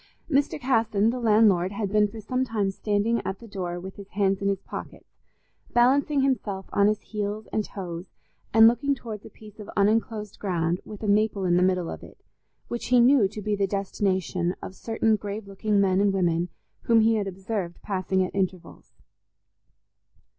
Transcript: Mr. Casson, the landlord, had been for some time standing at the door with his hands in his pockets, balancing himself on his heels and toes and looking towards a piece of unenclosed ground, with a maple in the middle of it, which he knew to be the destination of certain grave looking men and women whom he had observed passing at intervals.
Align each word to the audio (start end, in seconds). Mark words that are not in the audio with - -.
Mr. 0.27 0.59
Casson, 0.59 1.11
the 1.11 1.19
landlord, 1.19 1.71
had 1.73 1.91
been 1.91 2.07
for 2.07 2.19
some 2.19 2.43
time 2.43 2.71
standing 2.71 3.21
at 3.23 3.37
the 3.37 3.47
door 3.47 3.79
with 3.79 3.97
his 3.97 4.07
hands 4.09 4.41
in 4.41 4.47
his 4.47 4.59
pockets, 4.63 5.13
balancing 5.73 6.21
himself 6.21 6.65
on 6.73 6.87
his 6.87 7.01
heels 7.01 7.45
and 7.53 7.63
toes 7.63 8.07
and 8.51 8.67
looking 8.67 8.95
towards 8.95 9.25
a 9.27 9.29
piece 9.29 9.59
of 9.59 9.69
unenclosed 9.77 10.39
ground, 10.39 10.81
with 10.85 11.03
a 11.03 11.07
maple 11.07 11.45
in 11.45 11.55
the 11.55 11.61
middle 11.61 11.87
of 11.87 12.01
it, 12.01 12.17
which 12.67 12.87
he 12.87 12.99
knew 12.99 13.27
to 13.27 13.43
be 13.43 13.55
the 13.55 13.67
destination 13.67 14.55
of 14.59 14.73
certain 14.73 15.17
grave 15.17 15.45
looking 15.45 15.79
men 15.79 16.01
and 16.01 16.13
women 16.13 16.49
whom 16.85 17.01
he 17.01 17.13
had 17.13 17.27
observed 17.27 17.79
passing 17.83 18.23
at 18.23 18.33
intervals. 18.33 18.95